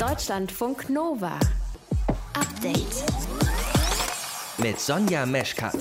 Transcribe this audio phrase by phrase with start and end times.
[0.00, 1.38] Deutschlandfunk Nova.
[2.32, 3.04] Update.
[4.56, 5.76] Mit Sonja Meschkat.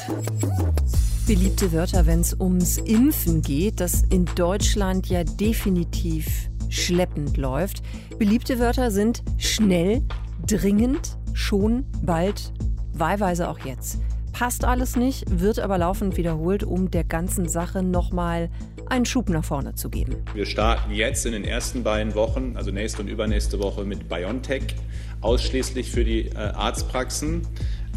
[1.26, 7.82] Beliebte Wörter, wenn es ums Impfen geht, das in Deutschland ja definitiv schleppend läuft.
[8.18, 10.04] Beliebte Wörter sind schnell,
[10.46, 12.52] dringend, schon, bald,
[12.92, 14.00] wahlweise auch jetzt.
[14.40, 18.50] Passt alles nicht, wird aber laufend wiederholt, um der ganzen Sache nochmal
[18.88, 20.16] einen Schub nach vorne zu geben.
[20.34, 24.76] Wir starten jetzt in den ersten beiden Wochen, also nächste und übernächste Woche mit BioNTech,
[25.20, 27.46] ausschließlich für die äh, Arztpraxen.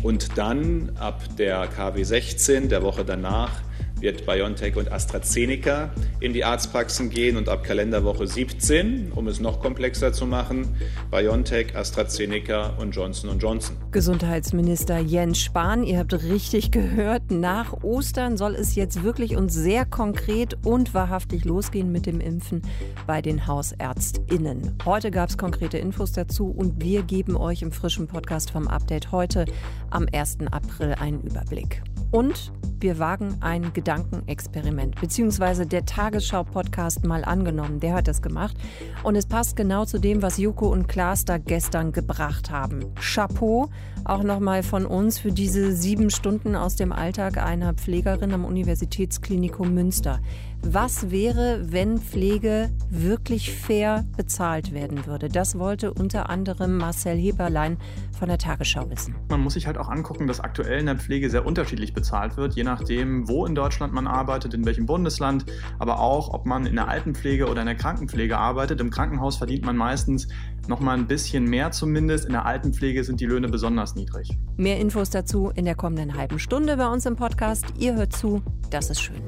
[0.02, 3.60] Und dann ab der KW 16, der Woche danach,
[4.02, 9.60] wird BioNTech und AstraZeneca in die Arztpraxen gehen und ab Kalenderwoche 17, um es noch
[9.60, 10.68] komplexer zu machen,
[11.10, 13.76] BioNTech, AstraZeneca und Johnson Johnson.
[13.90, 19.84] Gesundheitsminister Jens Spahn, ihr habt richtig gehört, nach Ostern soll es jetzt wirklich und sehr
[19.84, 22.62] konkret und wahrhaftig losgehen mit dem Impfen
[23.06, 24.78] bei den Hausärztinnen.
[24.84, 29.12] Heute gab es konkrete Infos dazu und wir geben euch im frischen Podcast vom Update
[29.12, 29.44] heute
[29.90, 30.38] am 1.
[30.50, 31.82] April einen Überblick.
[32.12, 38.54] Und wir wagen ein Gedankenexperiment, beziehungsweise der Tagesschau-Podcast mal angenommen, der hat das gemacht.
[39.02, 42.92] Und es passt genau zu dem, was Joko und Klaas da gestern gebracht haben.
[43.00, 43.70] Chapeau
[44.04, 49.72] auch nochmal von uns für diese sieben Stunden aus dem Alltag einer Pflegerin am Universitätsklinikum
[49.72, 50.20] Münster.
[50.64, 55.28] Was wäre, wenn Pflege wirklich fair bezahlt werden würde?
[55.28, 57.78] Das wollte unter anderem Marcel Heberlein
[58.16, 59.16] von der Tagesschau wissen.
[59.28, 62.54] Man muss sich halt auch angucken, dass aktuell in der Pflege sehr unterschiedlich bezahlt wird,
[62.54, 65.44] je nachdem, wo in Deutschland man arbeitet, in welchem Bundesland,
[65.80, 68.80] aber auch, ob man in der Altenpflege oder in der Krankenpflege arbeitet.
[68.80, 70.28] Im Krankenhaus verdient man meistens
[70.68, 72.26] noch mal ein bisschen mehr zumindest.
[72.26, 74.38] In der Altenpflege sind die Löhne besonders niedrig.
[74.56, 77.64] Mehr Infos dazu in der kommenden halben Stunde bei uns im Podcast.
[77.80, 79.20] Ihr hört zu, das ist schön.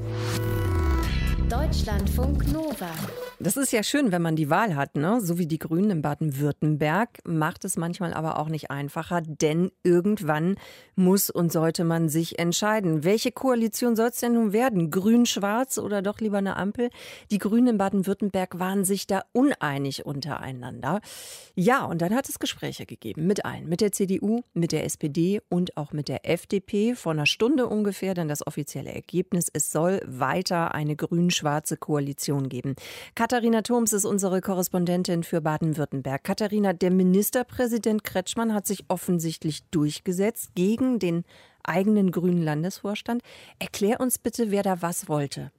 [1.49, 3.34] Deutschlandfunk Nova.
[3.45, 5.21] Das ist ja schön, wenn man die Wahl hat, ne?
[5.21, 10.57] So wie die Grünen in Baden-Württemberg, macht es manchmal aber auch nicht einfacher, denn irgendwann
[10.97, 13.05] muss und sollte man sich entscheiden.
[13.05, 14.91] Welche Koalition soll es denn nun werden?
[14.91, 16.89] Grün-Schwarz oder doch lieber eine Ampel?
[17.31, 21.03] Die Grünen in Baden-Württemberg waren sich da uneinig untereinander.
[21.55, 25.43] Ja, und dann hat es Gespräche gegeben mit allen, mit der CDU, mit der SPD
[25.51, 26.95] und auch mit der FDP.
[26.95, 29.51] Vor einer Stunde ungefähr dann das offizielle Ergebnis.
[29.53, 32.75] Es soll weiter eine grün-schwarze Koalition geben.
[33.35, 36.23] Katharina Thoms ist unsere Korrespondentin für Baden-Württemberg.
[36.23, 41.25] Katharina, der Ministerpräsident Kretschmann hat sich offensichtlich durchgesetzt gegen den
[41.65, 43.23] eigenen grünen Landesvorstand.
[43.59, 45.51] Erklär uns bitte, wer da was wollte.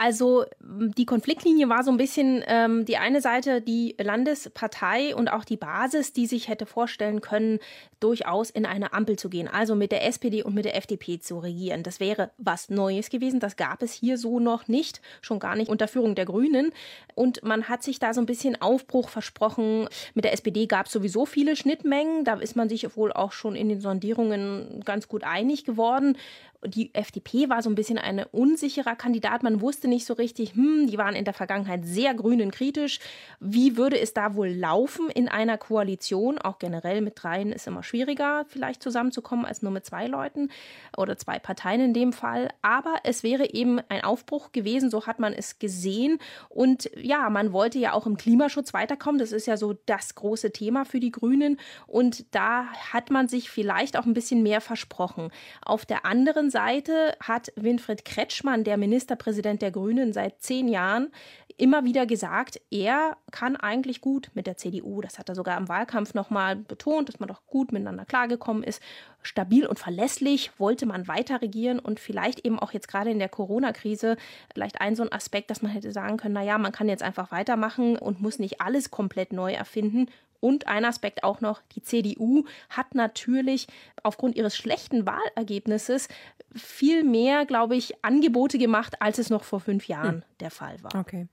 [0.00, 5.44] Also die Konfliktlinie war so ein bisschen ähm, die eine Seite, die Landespartei und auch
[5.44, 7.58] die Basis, die sich hätte vorstellen können,
[7.98, 11.40] durchaus in eine Ampel zu gehen, also mit der SPD und mit der FDP zu
[11.40, 11.82] regieren.
[11.82, 13.40] Das wäre was Neues gewesen.
[13.40, 16.70] Das gab es hier so noch nicht, schon gar nicht unter Führung der Grünen.
[17.16, 19.88] Und man hat sich da so ein bisschen Aufbruch versprochen.
[20.14, 22.24] Mit der SPD gab es sowieso viele Schnittmengen.
[22.24, 26.16] Da ist man sich wohl auch schon in den Sondierungen ganz gut einig geworden
[26.64, 29.42] die FDP war so ein bisschen ein unsicherer Kandidat.
[29.42, 33.00] Man wusste nicht so richtig, hm, die waren in der Vergangenheit sehr grünen kritisch.
[33.40, 36.38] Wie würde es da wohl laufen in einer Koalition?
[36.38, 40.50] Auch generell mit dreien ist immer schwieriger, vielleicht zusammenzukommen als nur mit zwei Leuten
[40.96, 42.48] oder zwei Parteien in dem Fall.
[42.62, 46.18] Aber es wäre eben ein Aufbruch gewesen, so hat man es gesehen.
[46.48, 49.18] Und ja, man wollte ja auch im Klimaschutz weiterkommen.
[49.18, 51.58] Das ist ja so das große Thema für die Grünen.
[51.86, 55.30] Und da hat man sich vielleicht auch ein bisschen mehr versprochen.
[55.62, 61.12] Auf der anderen Seite hat Winfried Kretschmann, der Ministerpräsident der Grünen seit zehn Jahren,
[61.56, 65.00] immer wieder gesagt, er kann eigentlich gut mit der CDU.
[65.00, 68.82] Das hat er sogar im Wahlkampf nochmal betont, dass man doch gut miteinander klargekommen ist.
[69.22, 73.28] Stabil und verlässlich wollte man weiter regieren und vielleicht eben auch jetzt gerade in der
[73.28, 74.16] Corona-Krise
[74.52, 77.30] vielleicht ein so ein Aspekt, dass man hätte sagen können, naja, man kann jetzt einfach
[77.30, 80.06] weitermachen und muss nicht alles komplett neu erfinden.
[80.40, 83.66] Und ein Aspekt auch noch, die CDU hat natürlich
[84.02, 86.08] aufgrund ihres schlechten Wahlergebnisses
[86.54, 90.22] viel mehr, glaube ich, Angebote gemacht, als es noch vor fünf Jahren hm.
[90.40, 90.94] der Fall war.
[90.94, 91.28] Okay.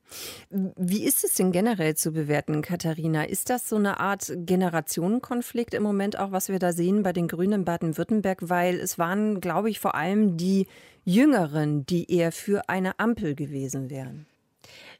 [0.49, 3.23] Wie ist es denn generell zu bewerten, Katharina?
[3.23, 7.27] Ist das so eine Art Generationenkonflikt im Moment auch, was wir da sehen bei den
[7.27, 8.49] Grünen in Baden-Württemberg?
[8.49, 10.67] Weil es waren, glaube ich, vor allem die
[11.03, 14.25] Jüngeren, die eher für eine Ampel gewesen wären.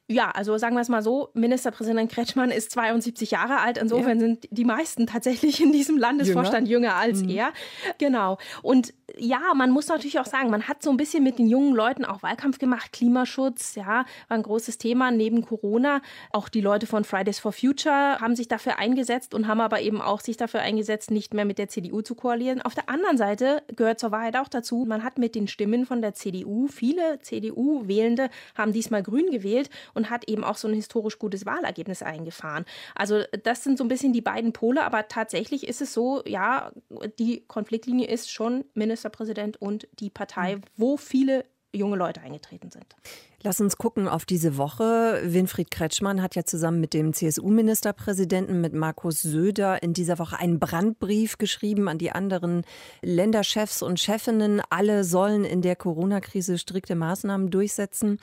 [0.08, 3.80] Ja, also sagen wir es mal so, Ministerpräsident Kretschmann ist 72 Jahre alt.
[3.80, 4.26] Insofern ja.
[4.28, 7.30] sind die meisten tatsächlich in diesem Landesvorstand jünger, jünger als mhm.
[7.30, 7.54] er.
[7.98, 8.38] Genau.
[8.62, 11.74] Und ja, man muss natürlich auch sagen, man hat so ein bisschen mit den jungen
[11.74, 12.92] Leuten auch Wahlkampf gemacht.
[12.92, 16.02] Klimaschutz, ja, war ein großes Thema neben Corona.
[16.32, 20.02] Auch die Leute von Fridays for Future haben sich dafür eingesetzt und haben aber eben
[20.02, 22.62] auch sich dafür eingesetzt, nicht mehr mit der CDU zu koalieren.
[22.62, 26.02] Auf der anderen Seite gehört zur Wahrheit auch dazu, man hat mit den Stimmen von
[26.02, 31.18] der CDU, viele CDU-Wählende haben diesmal grün gewählt und hat eben auch so ein historisch
[31.18, 32.66] gutes Wahlergebnis eingefahren.
[32.94, 36.72] Also das sind so ein bisschen die beiden Pole, aber tatsächlich ist es so, ja,
[37.20, 41.46] die Konfliktlinie ist schon Ministerpräsident und die Partei, wo viele
[41.76, 42.96] junge Leute eingetreten sind.
[43.44, 45.22] Lass uns gucken auf diese Woche.
[45.24, 50.60] Winfried Kretschmann hat ja zusammen mit dem CSU-Ministerpräsidenten, mit Markus Söder, in dieser Woche einen
[50.60, 52.64] Brandbrief geschrieben an die anderen
[53.04, 54.62] Länderchefs und Chefinnen.
[54.72, 58.20] Alle sollen in der Corona-Krise strikte Maßnahmen durchsetzen.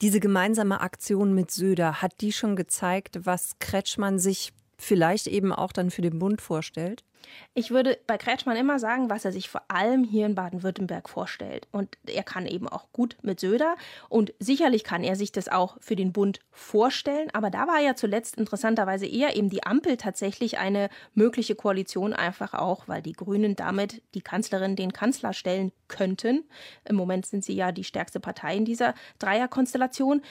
[0.00, 5.72] Diese gemeinsame Aktion mit Söder, hat die schon gezeigt, was Kretschmann sich vielleicht eben auch
[5.72, 7.04] dann für den Bund vorstellt?
[7.54, 11.68] Ich würde bei Kretschmann immer sagen, was er sich vor allem hier in Baden-Württemberg vorstellt.
[11.72, 13.76] Und er kann eben auch gut mit Söder.
[14.08, 17.28] Und sicherlich kann er sich das auch für den Bund vorstellen.
[17.32, 22.54] Aber da war ja zuletzt interessanterweise eher eben die Ampel tatsächlich eine mögliche Koalition, einfach
[22.54, 26.44] auch, weil die Grünen damit die Kanzlerin den Kanzler stellen könnten.
[26.88, 30.22] Im Moment sind sie ja die stärkste Partei in dieser Dreierkonstellation.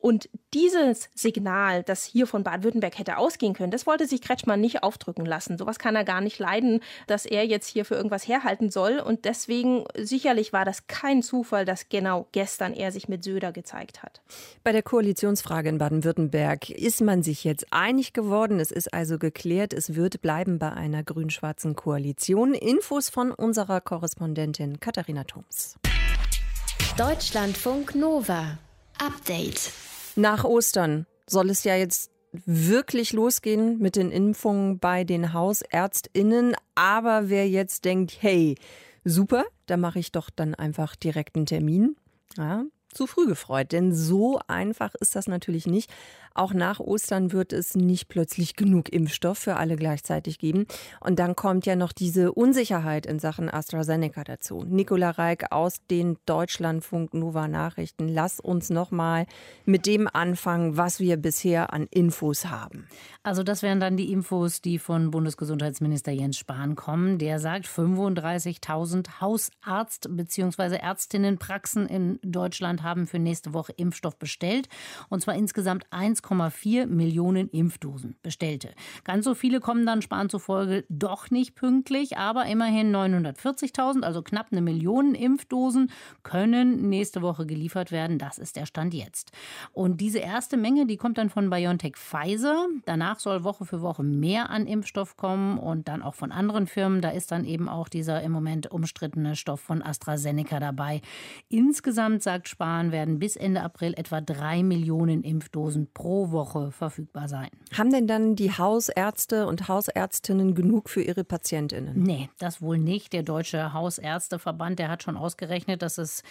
[0.00, 4.82] Und dieses Signal, das hier von Baden-Württemberg hätte ausgehen können, das wollte sich Kretschmann nicht
[4.82, 5.58] aufdrücken lassen.
[5.58, 8.98] Sowas kann er gar nicht leiden, dass er jetzt hier für irgendwas herhalten soll.
[8.98, 14.02] Und deswegen sicherlich war das kein Zufall, dass genau gestern er sich mit Söder gezeigt
[14.02, 14.20] hat.
[14.64, 18.58] Bei der Koalitionsfrage in Baden-Württemberg ist man sich jetzt einig geworden.
[18.58, 22.54] Es ist also geklärt, es wird bleiben bei einer grün-schwarzen Koalition.
[22.54, 25.76] Infos von unserer Korrespondentin Katharina Thoms.
[26.96, 28.58] Deutschlandfunk Nova.
[28.98, 29.72] Update.
[30.16, 36.54] Nach Ostern soll es ja jetzt wirklich losgehen mit den Impfungen bei den Hausärztinnen.
[36.74, 38.56] Aber wer jetzt denkt, hey,
[39.04, 41.96] super, da mache ich doch dann einfach direkt einen Termin.
[42.36, 45.90] Ja, zu früh gefreut, denn so einfach ist das natürlich nicht.
[46.34, 50.66] Auch nach Ostern wird es nicht plötzlich genug Impfstoff für alle gleichzeitig geben.
[51.00, 54.64] Und dann kommt ja noch diese Unsicherheit in Sachen AstraZeneca dazu.
[54.66, 58.08] Nicola Reik aus den Deutschlandfunk Nova Nachrichten.
[58.08, 59.26] Lass uns noch mal
[59.64, 62.86] mit dem anfangen, was wir bisher an Infos haben.
[63.22, 67.18] Also das wären dann die Infos, die von Bundesgesundheitsminister Jens Spahn kommen.
[67.18, 70.76] Der sagt, 35.000 Hausarzt- bzw.
[70.76, 74.68] Ärztinnenpraxen in Deutschland haben für nächste Woche Impfstoff bestellt.
[75.08, 75.84] Und zwar insgesamt
[76.22, 78.70] 1,4 Millionen Impfdosen bestellte.
[79.04, 84.48] Ganz so viele kommen dann Spahn zufolge doch nicht pünktlich, aber immerhin 940.000, also knapp
[84.50, 85.90] eine Million Impfdosen,
[86.22, 88.18] können nächste Woche geliefert werden.
[88.18, 89.32] Das ist der Stand jetzt.
[89.72, 92.66] Und diese erste Menge, die kommt dann von BioNTech Pfizer.
[92.84, 97.00] Danach soll Woche für Woche mehr an Impfstoff kommen und dann auch von anderen Firmen.
[97.00, 101.00] Da ist dann eben auch dieser im Moment umstrittene Stoff von AstraZeneca dabei.
[101.48, 107.48] Insgesamt, sagt Spahn, werden bis Ende April etwa drei Millionen Impfdosen pro Woche verfügbar sein.
[107.72, 112.02] Haben denn dann die Hausärzte und Hausärztinnen genug für ihre Patientinnen?
[112.02, 113.12] Nee, das wohl nicht.
[113.12, 116.24] Der Deutsche Hausärzteverband, der hat schon ausgerechnet, dass es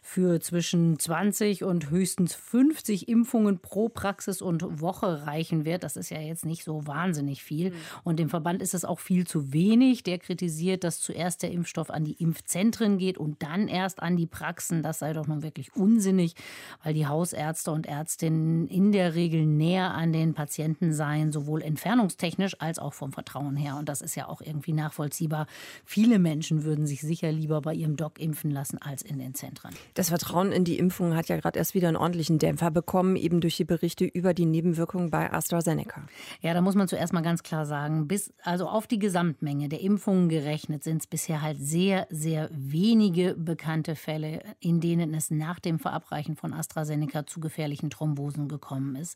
[0.00, 5.84] für zwischen 20 und höchstens 50 Impfungen pro Praxis und Woche reichen wird.
[5.84, 7.70] Das ist ja jetzt nicht so wahnsinnig viel.
[7.70, 7.74] Mhm.
[8.04, 10.02] Und dem Verband ist es auch viel zu wenig.
[10.02, 14.26] Der kritisiert, dass zuerst der Impfstoff an die Impfzentren geht und dann erst an die
[14.26, 14.82] Praxen.
[14.82, 16.34] Das sei doch nun wirklich unsinnig,
[16.82, 22.60] weil die Hausärzte und Ärztinnen in der Regel näher an den Patienten seien, sowohl entfernungstechnisch
[22.60, 23.76] als auch vom Vertrauen her.
[23.76, 25.46] Und das ist ja auch irgendwie nachvollziehbar.
[25.84, 29.74] Viele Menschen würden sich sicher lieber bei ihrem Doc impfen lassen als in den Zentren.
[29.94, 33.40] Das Vertrauen in die Impfung hat ja gerade erst wieder einen ordentlichen Dämpfer bekommen, eben
[33.40, 36.06] durch die Berichte über die Nebenwirkungen bei AstraZeneca.
[36.40, 39.80] Ja, da muss man zuerst mal ganz klar sagen, bis, also auf die Gesamtmenge der
[39.80, 45.58] Impfungen gerechnet sind es bisher halt sehr, sehr wenige bekannte Fälle, in denen es nach
[45.60, 49.15] dem Verabreichen von AstraZeneca zu gefährlichen Thrombosen gekommen ist.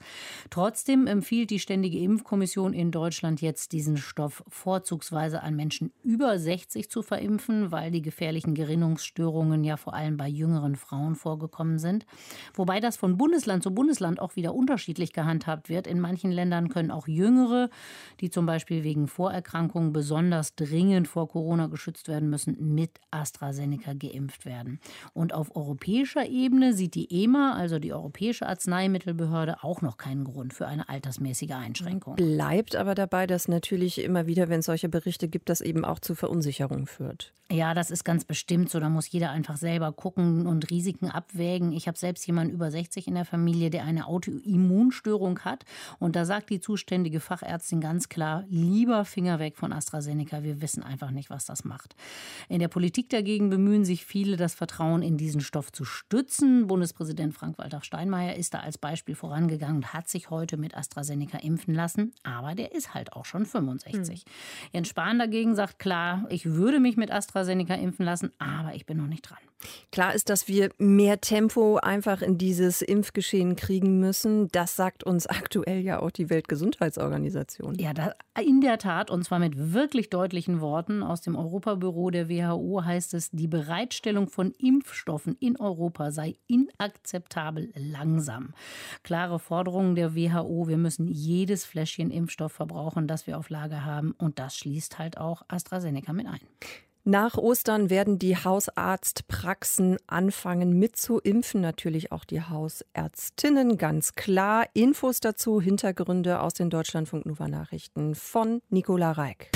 [0.50, 6.90] Trotzdem empfiehlt die Ständige Impfkommission in Deutschland jetzt diesen Stoff vorzugsweise an Menschen über 60
[6.90, 12.06] zu verimpfen, weil die gefährlichen Gerinnungsstörungen ja vor allem bei jüngeren Frauen vorgekommen sind.
[12.54, 15.86] Wobei das von Bundesland zu Bundesland auch wieder unterschiedlich gehandhabt wird.
[15.86, 17.70] In manchen Ländern können auch Jüngere,
[18.20, 24.44] die zum Beispiel wegen Vorerkrankungen besonders dringend vor Corona geschützt werden müssen, mit AstraZeneca geimpft
[24.44, 24.80] werden.
[25.12, 30.22] Und auf europäischer Ebene sieht die EMA, also die Europäische Arzneimittelbehörde, auch noch noch keinen
[30.22, 32.14] Grund für eine altersmäßige Einschränkung.
[32.14, 35.98] Bleibt aber dabei, dass natürlich immer wieder, wenn es solche Berichte gibt, das eben auch
[35.98, 37.32] zu Verunsicherung führt.
[37.52, 38.78] Ja, das ist ganz bestimmt so.
[38.78, 41.72] Da muss jeder einfach selber gucken und Risiken abwägen.
[41.72, 45.64] Ich habe selbst jemanden über 60 in der Familie, der eine Autoimmunstörung hat.
[45.98, 50.44] Und da sagt die zuständige Fachärztin ganz klar, lieber Finger weg von AstraZeneca.
[50.44, 51.96] Wir wissen einfach nicht, was das macht.
[52.48, 56.68] In der Politik dagegen bemühen sich viele, das Vertrauen in diesen Stoff zu stützen.
[56.68, 61.74] Bundespräsident Frank-Walter Steinmeier ist da als Beispiel vorangegangen und hat sich heute mit AstraZeneca impfen
[61.74, 62.12] lassen.
[62.22, 64.20] Aber der ist halt auch schon 65.
[64.20, 64.32] Hm.
[64.74, 68.98] Jens Spahn dagegen sagt klar, ich würde mich mit AstraZeneca impfen lassen, aber ich bin
[68.98, 69.38] noch nicht dran.
[69.92, 74.48] Klar ist, dass wir mehr Tempo einfach in dieses Impfgeschehen kriegen müssen.
[74.48, 77.74] Das sagt uns aktuell ja auch die Weltgesundheitsorganisation.
[77.78, 81.02] Ja, da, in der Tat, und zwar mit wirklich deutlichen Worten.
[81.02, 87.70] Aus dem Europabüro der WHO heißt es, die Bereitstellung von Impfstoffen in Europa sei inakzeptabel
[87.74, 88.54] langsam.
[89.02, 89.38] Klare
[89.70, 94.16] Forderungen der WHO, wir müssen jedes Fläschchen Impfstoff verbrauchen, das wir auf Lager haben.
[94.18, 96.40] Und das schließt halt auch AstraZeneca mit ein.
[97.04, 104.66] Nach Ostern werden die Hausarztpraxen anfangen mit zu impfen, natürlich auch die Hausärztinnen, ganz klar.
[104.74, 109.52] Infos dazu, Hintergründe aus den Deutschlandfunk Nova Nachrichten von Nicola Reik.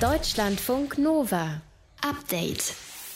[0.00, 1.60] Deutschlandfunk Nova.
[2.00, 2.74] Update.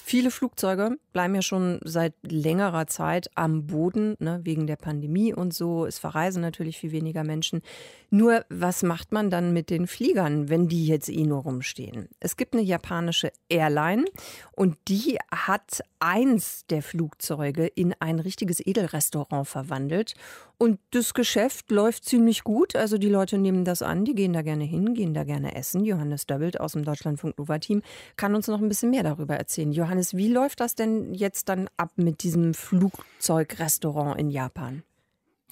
[0.08, 5.52] Viele Flugzeuge bleiben ja schon seit längerer Zeit am Boden, ne, wegen der Pandemie und
[5.52, 5.84] so.
[5.84, 7.60] Es verreisen natürlich viel weniger Menschen.
[8.08, 12.08] Nur, was macht man dann mit den Fliegern, wenn die jetzt eh nur rumstehen?
[12.20, 14.06] Es gibt eine japanische Airline
[14.52, 20.14] und die hat eins der Flugzeuge in ein richtiges Edelrestaurant verwandelt.
[20.56, 22.74] Und das Geschäft läuft ziemlich gut.
[22.74, 25.84] Also die Leute nehmen das an, die gehen da gerne hin, gehen da gerne essen.
[25.84, 27.82] Johannes Döbbelt aus dem Deutschlandfunk Nova Team
[28.16, 29.70] kann uns noch ein bisschen mehr darüber erzählen.
[29.70, 34.82] Johannes, wie läuft das denn jetzt dann ab mit diesem Flugzeugrestaurant in Japan?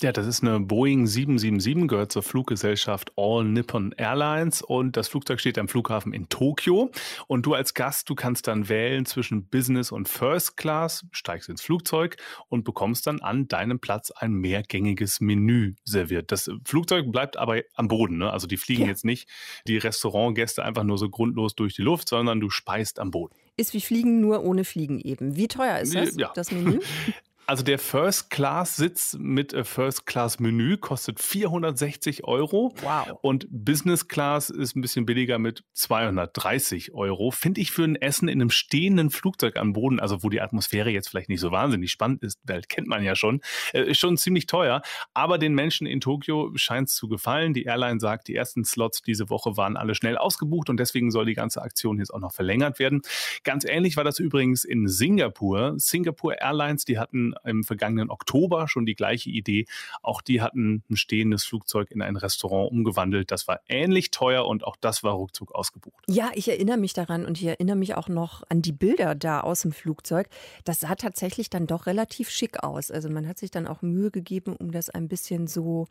[0.02, 5.40] Ja, das ist eine Boeing 777, gehört zur Fluggesellschaft All Nippon Airlines und das Flugzeug
[5.40, 6.90] steht am Flughafen in Tokio
[7.28, 11.62] und du als Gast, du kannst dann wählen zwischen Business und First Class, steigst ins
[11.62, 16.30] Flugzeug und bekommst dann an deinem Platz ein mehrgängiges Menü serviert.
[16.30, 18.30] Das Flugzeug bleibt aber am Boden, ne?
[18.30, 18.88] also die fliegen ja.
[18.88, 19.30] jetzt nicht
[19.66, 23.36] die Restaurantgäste einfach nur so grundlos durch die Luft, sondern du speist am Boden.
[23.56, 25.36] Ist wie Fliegen, nur ohne Fliegen eben.
[25.36, 26.30] Wie teuer ist das, ja.
[26.34, 26.80] das Menü?
[27.48, 32.74] Also der First Class Sitz mit äh, First Class Menü kostet 460 Euro.
[32.82, 33.18] Wow.
[33.22, 37.30] Und Business Class ist ein bisschen billiger mit 230 Euro.
[37.30, 40.90] Finde ich für ein Essen in einem stehenden Flugzeug am Boden, also wo die Atmosphäre
[40.90, 43.40] jetzt vielleicht nicht so wahnsinnig spannend ist, Welt kennt man ja schon,
[43.72, 44.82] äh, ist schon ziemlich teuer.
[45.14, 47.54] Aber den Menschen in Tokio scheint es zu gefallen.
[47.54, 51.26] Die Airline sagt, die ersten Slots diese Woche waren alle schnell ausgebucht und deswegen soll
[51.26, 53.02] die ganze Aktion jetzt auch noch verlängert werden.
[53.44, 55.74] Ganz ähnlich war das übrigens in Singapur.
[55.76, 59.66] Singapore Airlines, die hatten im vergangenen Oktober schon die gleiche Idee.
[60.02, 63.30] Auch die hatten ein stehendes Flugzeug in ein Restaurant umgewandelt.
[63.30, 66.04] Das war ähnlich teuer und auch das war ruckzuck ausgebucht.
[66.08, 69.40] Ja, ich erinnere mich daran und ich erinnere mich auch noch an die Bilder da
[69.40, 70.28] aus dem Flugzeug.
[70.64, 72.90] Das sah tatsächlich dann doch relativ schick aus.
[72.90, 75.86] Also man hat sich dann auch Mühe gegeben, um das ein bisschen so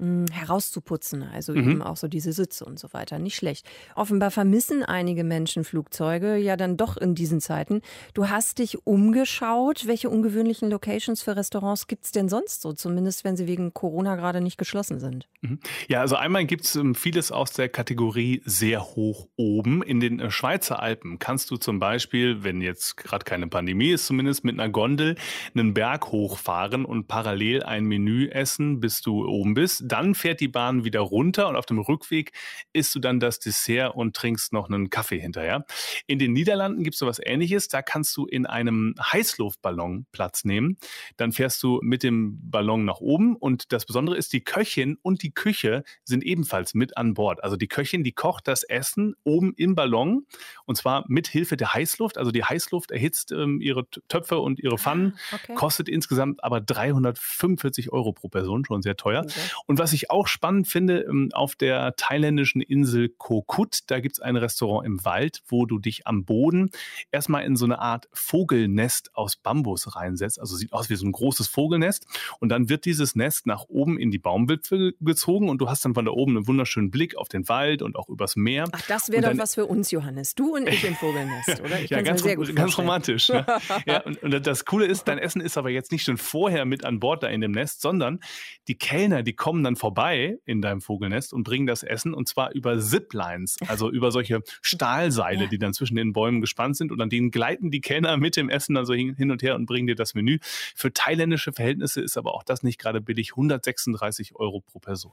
[0.00, 1.22] hm, herauszuputzen.
[1.22, 1.70] Also mhm.
[1.70, 3.18] eben auch so diese Sitze und so weiter.
[3.18, 3.68] Nicht schlecht.
[3.94, 7.82] Offenbar vermissen einige Menschen Flugzeuge ja dann doch in diesen Zeiten.
[8.14, 9.86] Du hast dich umgeschaut.
[9.86, 12.72] Welche ungewöhnlichen Locations für Restaurants gibt es denn sonst so?
[12.72, 15.28] Zumindest wenn sie wegen Corona gerade nicht geschlossen sind.
[15.42, 15.60] Mhm.
[15.88, 19.82] Ja, also einmal gibt es ähm, vieles aus der Kategorie sehr hoch oben.
[19.82, 24.06] In den äh, Schweizer Alpen kannst du zum Beispiel, wenn jetzt gerade keine Pandemie ist,
[24.06, 25.16] zumindest mit einer Gondel
[25.54, 30.48] einen Berg hochfahren und parallel ein Menü essen, bis du oben bist dann fährt die
[30.48, 32.32] Bahn wieder runter und auf dem Rückweg
[32.72, 35.64] isst du dann das Dessert und trinkst noch einen Kaffee hinterher.
[36.06, 37.68] In den Niederlanden gibt es sowas ähnliches.
[37.68, 40.78] Da kannst du in einem Heißluftballon Platz nehmen.
[41.16, 45.22] Dann fährst du mit dem Ballon nach oben und das Besondere ist, die Köchin und
[45.22, 47.42] die Küche sind ebenfalls mit an Bord.
[47.42, 50.26] Also die Köchin, die kocht das Essen oben im Ballon
[50.66, 52.16] und zwar mit Hilfe der Heißluft.
[52.16, 55.54] Also die Heißluft erhitzt ähm, ihre Töpfe und ihre Pfannen, ah, okay.
[55.54, 59.22] kostet insgesamt aber 345 Euro pro Person, schon sehr teuer.
[59.22, 59.40] Okay.
[59.66, 64.20] Und was ich auch spannend finde, ähm, auf der thailändischen Insel Kokut, da gibt es
[64.20, 66.70] ein Restaurant im Wald, wo du dich am Boden
[67.10, 70.38] erstmal in so eine Art Vogelnest aus Bambus reinsetzt.
[70.38, 72.06] Also sieht aus wie so ein großes Vogelnest.
[72.40, 75.94] Und dann wird dieses Nest nach oben in die Baumwipfel gezogen und du hast dann
[75.94, 78.66] von da oben einen wunderschönen Blick auf den Wald und auch übers Meer.
[78.72, 80.34] Ach, das wäre doch was für uns, Johannes.
[80.34, 81.80] Du und ich im Vogelnest, oder?
[81.80, 83.30] Ich ja, ganz, sehr gut ganz romantisch.
[83.30, 83.46] Ne?
[83.86, 86.84] ja, und, und das Coole ist, dein Essen ist aber jetzt nicht schon vorher mit
[86.84, 88.20] an Bord da in dem Nest, sondern
[88.68, 92.28] die Kellner, die kommen dann dann vorbei in deinem Vogelnest und bringen das Essen und
[92.28, 95.48] zwar über Ziplines, also über solche Stahlseile, ja.
[95.48, 98.48] die dann zwischen den Bäumen gespannt sind und an denen gleiten die Kenner mit dem
[98.48, 100.38] Essen also hin und her und bringen dir das Menü.
[100.74, 105.12] Für thailändische Verhältnisse ist aber auch das nicht gerade billig, 136 Euro pro Person.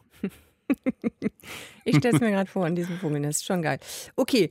[1.85, 3.79] ich stelle es mir gerade vor in diesem Vogelnest, schon geil.
[4.15, 4.49] Okay,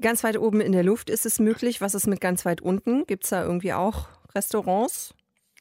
[0.00, 1.80] ganz weit oben in der Luft ist es möglich.
[1.80, 3.06] Was ist mit ganz weit unten?
[3.06, 5.14] Gibt es da irgendwie auch Restaurants?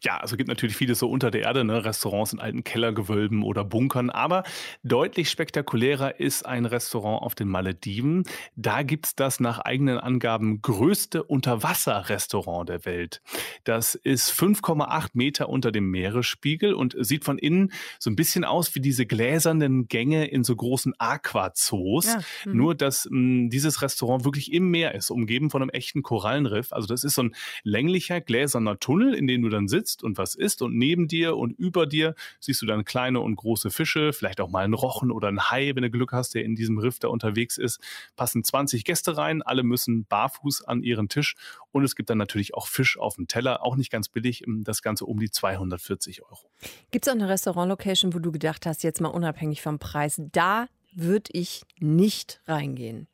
[0.06, 1.84] Ja, also gibt natürlich vieles so unter der Erde, ne?
[1.84, 4.12] Restaurants in alten Kellergewölben oder Bunkern.
[4.12, 4.44] Aber
[4.84, 8.22] deutlich spektakulärer ist ein Restaurant auf den Malediven.
[8.56, 13.24] Da gibt es das nach eigenen Angaben größte Unterwasserrestaurant der Welt.
[13.64, 18.76] Das ist 5,8 Meter unter dem Meeresspiegel und sieht von innen so ein bisschen aus
[18.76, 22.06] wie diese gläsernen Gänge in so großen Aquazoos.
[22.06, 22.58] Ja, mhm.
[22.58, 26.74] Nur, dass mh, hm, dieses Restaurant wirklich im Meer ist, umgeben von einem echten Korallenriff.
[26.74, 30.18] Also das ist so ein länglicher gläserner Tunnel, in dem du dann sitzt sitzt und
[30.18, 34.14] was isst und neben dir und über dir siehst du dann kleine und große Fische,
[34.14, 36.78] vielleicht auch mal einen Rochen oder einen Hai, wenn du Glück hast, der in diesem
[36.78, 37.80] Riff da unterwegs ist.
[38.16, 41.36] Passen 20 Gäste rein, alle müssen barfuß an ihren Tisch
[41.72, 44.82] und es gibt dann natürlich auch Fisch auf dem Teller, auch nicht ganz billig, das
[44.82, 46.52] Ganze um die 240 Euro.
[46.92, 50.68] Gibt es auch eine Restaurant-Location, wo du gedacht hast, jetzt mal unabhängig vom Preis, da
[50.94, 53.08] würde ich nicht reingehen?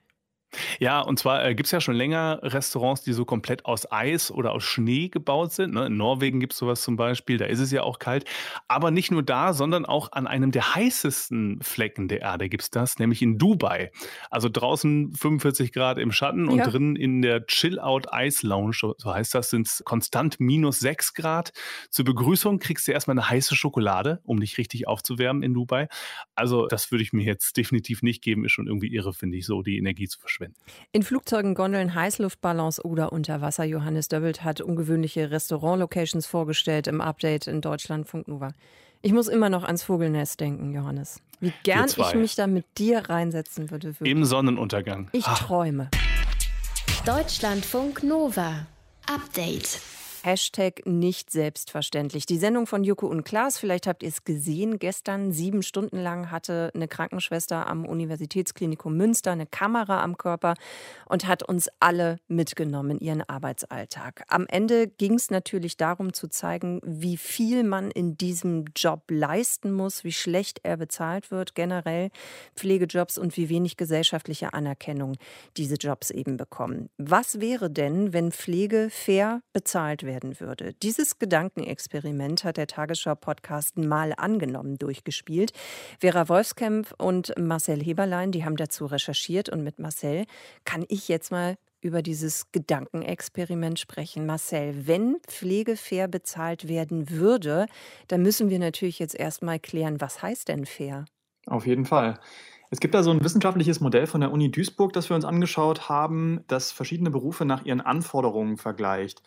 [0.80, 4.32] Ja, und zwar äh, gibt es ja schon länger Restaurants, die so komplett aus Eis
[4.32, 5.74] oder aus Schnee gebaut sind.
[5.74, 5.86] Ne?
[5.86, 8.26] In Norwegen gibt es sowas zum Beispiel, da ist es ja auch kalt.
[8.68, 12.70] Aber nicht nur da, sondern auch an einem der heißesten Flecken der Erde gibt es
[12.70, 13.92] das, nämlich in Dubai.
[14.30, 16.68] Also draußen 45 Grad im Schatten und ja.
[16.68, 21.54] drin in der Chill-Out Ice Lounge, so heißt das, sind es konstant minus 6 Grad.
[21.90, 25.88] Zur Begrüßung kriegst du erstmal eine heiße Schokolade, um dich richtig aufzuwärmen in Dubai.
[26.36, 29.46] Also das würde ich mir jetzt definitiv nicht geben, ist schon irgendwie irre, finde ich,
[29.46, 30.56] so die Energie zu verschwenden verschwinden.
[30.92, 33.64] In Flugzeugen, Gondeln, Heißluftballons oder unter Wasser.
[33.64, 38.50] Johannes Döbbelt hat ungewöhnliche Restaurant-Locations vorgestellt im Update in Deutschlandfunk Nova.
[39.02, 41.22] Ich muss immer noch ans Vogelnest denken, Johannes.
[41.40, 43.88] Wie gern ich mich da mit dir reinsetzen würde.
[43.88, 44.12] Wirklich.
[44.12, 45.10] Im Sonnenuntergang.
[45.12, 45.40] Ich Ach.
[45.40, 45.90] träume.
[47.06, 48.68] Deutschlandfunk Nova.
[49.08, 49.82] Update.
[50.24, 52.26] Hashtag nicht selbstverständlich.
[52.26, 56.30] Die Sendung von Joko und Klaas, vielleicht habt ihr es gesehen, gestern sieben Stunden lang
[56.30, 60.54] hatte eine Krankenschwester am Universitätsklinikum Münster eine Kamera am Körper
[61.06, 64.24] und hat uns alle mitgenommen in ihren Arbeitsalltag.
[64.28, 69.72] Am Ende ging es natürlich darum zu zeigen, wie viel man in diesem Job leisten
[69.72, 72.12] muss, wie schlecht er bezahlt wird, generell
[72.56, 75.16] Pflegejobs und wie wenig gesellschaftliche Anerkennung
[75.58, 76.90] diese Jobs eben bekommen.
[76.98, 80.11] Was wäre denn, wenn Pflege fair bezahlt wäre?
[80.12, 80.74] Werden würde.
[80.84, 85.54] Dieses Gedankenexperiment hat der Tagesschau-Podcast mal angenommen durchgespielt.
[86.02, 90.26] Vera Wolfskämpf und Marcel Heberlein, die haben dazu recherchiert und mit Marcel
[90.66, 94.26] kann ich jetzt mal über dieses Gedankenexperiment sprechen.
[94.26, 97.68] Marcel, wenn Pflege fair bezahlt werden würde,
[98.10, 101.06] dann müssen wir natürlich jetzt erstmal klären, was heißt denn fair?
[101.48, 102.20] Auf jeden Fall.
[102.70, 105.90] Es gibt da so ein wissenschaftliches Modell von der Uni Duisburg, das wir uns angeschaut
[105.90, 109.24] haben, das verschiedene Berufe nach ihren Anforderungen vergleicht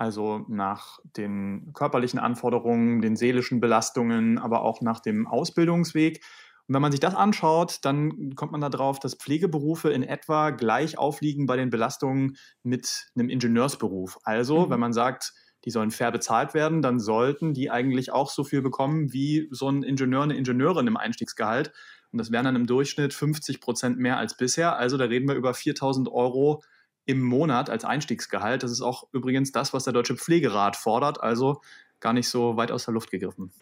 [0.00, 6.24] also nach den körperlichen Anforderungen, den seelischen Belastungen, aber auch nach dem Ausbildungsweg.
[6.66, 10.96] Und wenn man sich das anschaut, dann kommt man darauf, dass Pflegeberufe in etwa gleich
[10.96, 14.18] aufliegen bei den Belastungen mit einem Ingenieursberuf.
[14.24, 14.70] Also, mhm.
[14.70, 15.34] wenn man sagt,
[15.66, 19.68] die sollen fair bezahlt werden, dann sollten die eigentlich auch so viel bekommen wie so
[19.68, 21.72] ein Ingenieur, eine Ingenieurin im Einstiegsgehalt.
[22.10, 24.78] Und das wären dann im Durchschnitt 50 Prozent mehr als bisher.
[24.78, 26.62] Also da reden wir über 4000 Euro
[27.04, 28.62] im Monat als Einstiegsgehalt.
[28.62, 31.60] Das ist auch übrigens das, was der Deutsche Pflegerat fordert, also
[32.00, 33.52] gar nicht so weit aus der Luft gegriffen.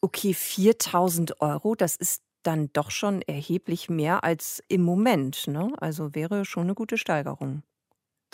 [0.00, 5.46] Okay, 4000 Euro, das ist dann doch schon erheblich mehr als im Moment.
[5.46, 5.72] Ne?
[5.78, 7.62] Also wäre schon eine gute Steigerung.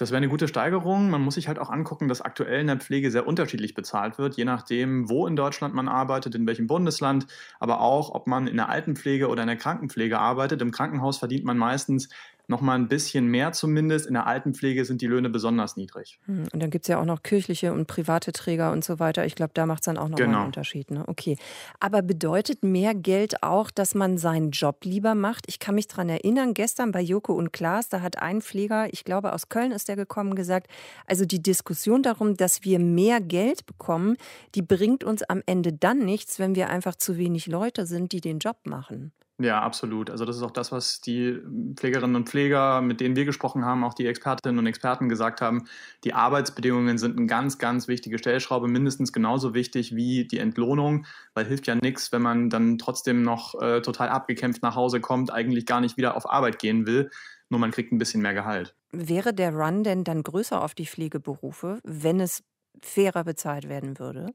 [0.01, 1.11] Das wäre eine gute Steigerung.
[1.11, 4.35] Man muss sich halt auch angucken, dass aktuell in der Pflege sehr unterschiedlich bezahlt wird,
[4.35, 7.27] je nachdem, wo in Deutschland man arbeitet, in welchem Bundesland,
[7.59, 10.63] aber auch, ob man in der Altenpflege oder in der Krankenpflege arbeitet.
[10.63, 12.09] Im Krankenhaus verdient man meistens
[12.51, 14.07] noch mal ein bisschen mehr zumindest.
[14.07, 16.19] In der Altenpflege sind die Löhne besonders niedrig.
[16.27, 19.25] Hm, und dann gibt es ja auch noch kirchliche und private Träger und so weiter.
[19.25, 20.39] Ich glaube, da macht es dann auch noch genau.
[20.39, 20.91] einen Unterschied.
[20.91, 21.05] Ne?
[21.07, 21.37] Okay.
[21.79, 25.45] Aber bedeutet mehr Geld auch, dass man seinen Job lieber macht?
[25.47, 29.05] Ich kann mich daran erinnern, gestern bei Joko und Klaas, da hat ein Pfleger, ich
[29.05, 30.69] glaube aus Köln ist der gekommen, gesagt,
[31.07, 34.17] also die Diskussion darum, dass wir mehr Geld bekommen,
[34.57, 38.21] die bringt uns am Ende dann nichts, wenn wir einfach zu wenig Leute sind, die
[38.21, 39.13] den Job machen.
[39.41, 40.11] Ja, absolut.
[40.11, 41.41] Also das ist auch das, was die
[41.75, 45.65] Pflegerinnen und Pfleger, mit denen wir gesprochen haben, auch die Expertinnen und Experten gesagt haben.
[46.05, 51.47] Die Arbeitsbedingungen sind eine ganz, ganz wichtige Stellschraube, mindestens genauso wichtig wie die Entlohnung, weil
[51.47, 55.65] hilft ja nichts, wenn man dann trotzdem noch äh, total abgekämpft nach Hause kommt, eigentlich
[55.65, 57.11] gar nicht wieder auf Arbeit gehen will,
[57.49, 58.75] nur man kriegt ein bisschen mehr Gehalt.
[58.93, 62.43] Wäre der Run denn dann größer auf die Pflegeberufe, wenn es
[62.83, 64.35] fairer bezahlt werden würde?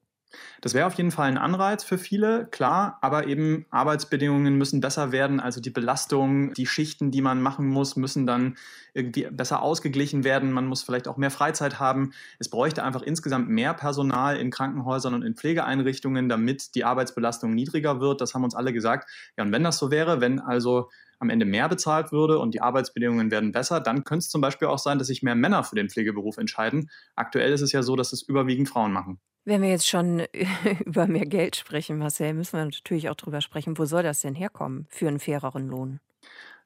[0.61, 5.11] Das wäre auf jeden Fall ein Anreiz für viele, klar, aber eben Arbeitsbedingungen müssen besser
[5.11, 5.39] werden.
[5.39, 8.57] Also die Belastung, die Schichten, die man machen muss, müssen dann
[8.93, 10.51] irgendwie besser ausgeglichen werden.
[10.51, 12.13] Man muss vielleicht auch mehr Freizeit haben.
[12.39, 17.99] Es bräuchte einfach insgesamt mehr Personal in Krankenhäusern und in Pflegeeinrichtungen, damit die Arbeitsbelastung niedriger
[17.99, 18.21] wird.
[18.21, 19.09] Das haben uns alle gesagt.
[19.37, 22.61] Ja, und wenn das so wäre, wenn also am Ende mehr bezahlt würde und die
[22.61, 25.75] Arbeitsbedingungen werden besser, dann könnte es zum Beispiel auch sein, dass sich mehr Männer für
[25.75, 26.89] den Pflegeberuf entscheiden.
[27.15, 29.19] Aktuell ist es ja so, dass es überwiegend Frauen machen.
[29.45, 30.23] Wenn wir jetzt schon
[30.85, 34.35] über mehr Geld sprechen, Marcel, müssen wir natürlich auch darüber sprechen, wo soll das denn
[34.35, 35.99] herkommen für einen faireren Lohn?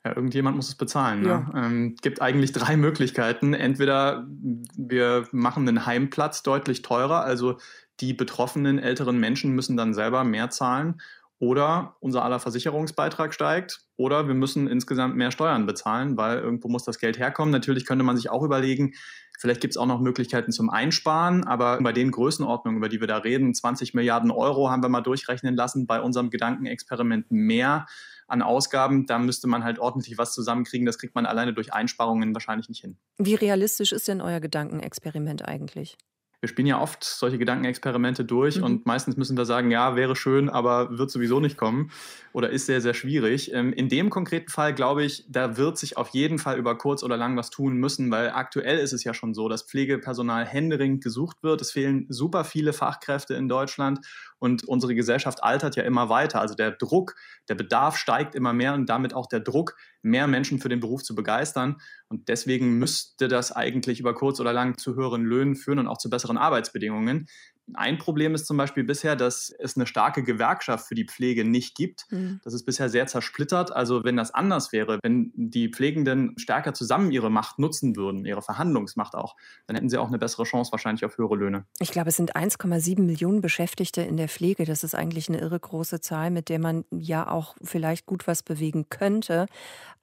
[0.05, 1.21] Ja, irgendjemand muss es bezahlen.
[1.21, 1.27] Ne?
[1.27, 1.51] Ja.
[1.53, 3.53] Ähm, gibt eigentlich drei Möglichkeiten.
[3.53, 7.57] Entweder wir machen den Heimplatz deutlich teurer, also
[7.99, 11.01] die betroffenen älteren Menschen müssen dann selber mehr zahlen.
[11.39, 13.81] Oder unser aller Versicherungsbeitrag steigt.
[13.95, 17.51] Oder wir müssen insgesamt mehr Steuern bezahlen, weil irgendwo muss das Geld herkommen.
[17.51, 18.93] Natürlich könnte man sich auch überlegen,
[19.39, 21.45] vielleicht gibt es auch noch Möglichkeiten zum Einsparen.
[21.45, 25.01] Aber bei den Größenordnungen, über die wir da reden, 20 Milliarden Euro haben wir mal
[25.01, 27.87] durchrechnen lassen bei unserem Gedankenexperiment mehr
[28.27, 29.05] an Ausgaben.
[29.05, 30.85] Da müsste man halt ordentlich was zusammenkriegen.
[30.85, 32.97] Das kriegt man alleine durch Einsparungen wahrscheinlich nicht hin.
[33.17, 35.97] Wie realistisch ist denn euer Gedankenexperiment eigentlich?
[36.41, 38.63] Wir spielen ja oft solche Gedankenexperimente durch mhm.
[38.63, 41.91] und meistens müssen wir sagen, ja, wäre schön, aber wird sowieso nicht kommen
[42.31, 43.53] oder ist sehr, sehr schwierig.
[43.53, 47.03] Ähm, in dem konkreten Fall glaube ich, da wird sich auf jeden Fall über kurz
[47.03, 51.03] oder lang was tun müssen, weil aktuell ist es ja schon so, dass Pflegepersonal händeringend
[51.03, 51.61] gesucht wird.
[51.61, 53.99] Es fehlen super viele Fachkräfte in Deutschland
[54.37, 56.39] und unsere Gesellschaft altert ja immer weiter.
[56.39, 57.15] Also der Druck,
[57.49, 61.03] der Bedarf steigt immer mehr und damit auch der Druck, mehr Menschen für den Beruf
[61.03, 61.77] zu begeistern.
[62.09, 65.99] Und deswegen müsste das eigentlich über kurz oder lang zu höheren Löhnen führen und auch
[65.99, 67.27] zu besseren Arbeitsbedingungen.
[67.75, 71.75] Ein Problem ist zum Beispiel bisher, dass es eine starke Gewerkschaft für die Pflege nicht
[71.75, 72.07] gibt.
[72.09, 72.39] Mhm.
[72.43, 73.71] Das ist bisher sehr zersplittert.
[73.71, 78.41] Also wenn das anders wäre, wenn die Pflegenden stärker zusammen ihre Macht nutzen würden, ihre
[78.41, 79.35] Verhandlungsmacht auch,
[79.67, 81.65] dann hätten sie auch eine bessere Chance wahrscheinlich auf höhere Löhne.
[81.79, 84.65] Ich glaube, es sind 1,7 Millionen Beschäftigte in der Pflege.
[84.65, 88.41] Das ist eigentlich eine irre große Zahl, mit der man ja auch vielleicht gut was
[88.41, 89.45] bewegen könnte.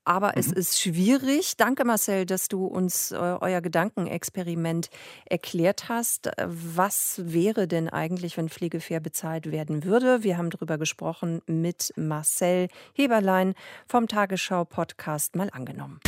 [0.07, 0.35] Aber mhm.
[0.37, 1.57] es ist schwierig.
[1.57, 4.89] Danke, Marcel, dass du uns äh, euer Gedankenexperiment
[5.27, 6.31] erklärt hast.
[6.39, 10.23] Was wäre denn eigentlich, wenn Pflege fair bezahlt werden würde?
[10.23, 13.55] Wir haben darüber gesprochen mit Marcel Heberlein
[13.87, 16.01] vom Tagesschau-Podcast mal angenommen.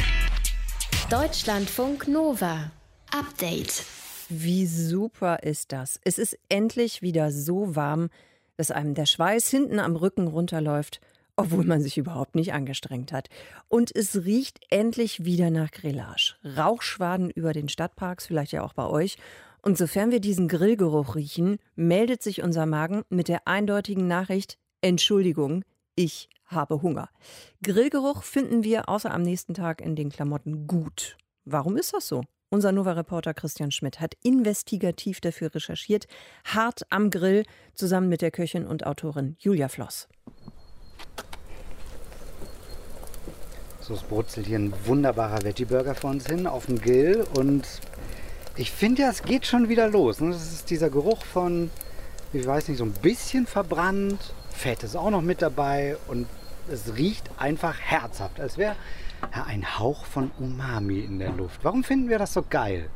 [1.10, 2.70] Deutschlandfunk Nova.
[3.10, 3.84] Update.
[4.28, 5.98] Wie super ist das?
[6.04, 8.10] Es ist endlich wieder so warm,
[8.56, 11.00] dass einem der Schweiß hinten am Rücken runterläuft
[11.38, 13.28] obwohl man sich überhaupt nicht angestrengt hat.
[13.68, 16.34] Und es riecht endlich wieder nach Grillage.
[16.44, 19.16] Rauchschwaden über den Stadtparks, vielleicht ja auch bei euch.
[19.62, 25.64] Und sofern wir diesen Grillgeruch riechen, meldet sich unser Magen mit der eindeutigen Nachricht: Entschuldigung,
[25.94, 27.08] ich habe Hunger.
[27.62, 31.16] Grillgeruch finden wir außer am nächsten Tag in den Klamotten gut.
[31.44, 32.22] Warum ist das so?
[32.50, 36.06] Unser Nova-Reporter Christian Schmidt hat investigativ dafür recherchiert,
[36.44, 40.08] hart am Grill, zusammen mit der Köchin und Autorin Julia Floss.
[43.88, 47.66] So, es brutzelt hier ein wunderbarer Veggie-Burger vor uns hin auf dem Grill und
[48.54, 50.20] ich finde ja, es geht schon wieder los.
[50.20, 50.30] Ne?
[50.30, 51.70] Das ist dieser Geruch von,
[52.34, 54.34] ich weiß nicht, so ein bisschen verbrannt.
[54.50, 56.26] Fett ist auch noch mit dabei und
[56.70, 58.76] es riecht einfach herzhaft, als wäre
[59.46, 61.60] ein Hauch von Umami in der Luft.
[61.62, 62.90] Warum finden wir das so geil?